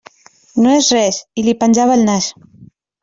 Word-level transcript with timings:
No 0.63 0.71
és 0.77 0.89
res, 0.97 1.19
i 1.41 1.45
li 1.49 1.55
penjava 1.65 1.99
el 2.01 2.07
nas. 2.09 2.31